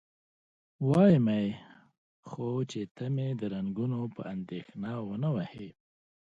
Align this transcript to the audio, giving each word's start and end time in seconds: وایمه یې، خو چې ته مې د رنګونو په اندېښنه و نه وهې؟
وایمه 0.89 1.35
یې، 1.45 1.49
خو 2.27 2.47
چې 2.71 2.81
ته 2.95 3.05
مې 3.15 3.27
د 3.39 3.41
رنګونو 3.53 3.99
په 4.15 4.21
اندېښنه 4.33 4.91
و 5.07 5.11
نه 5.23 5.29
وهې؟ 5.35 5.69